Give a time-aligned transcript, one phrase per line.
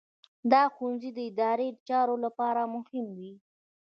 [0.51, 3.31] دا ښوونځي د اداري چارو لپاره مهم وو.